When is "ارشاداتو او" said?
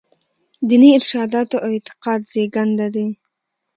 0.97-1.69